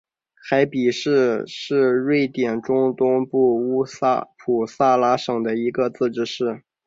[0.35, 3.85] 海比市是瑞典中东部乌
[4.43, 6.63] 普萨拉省的一个自治市。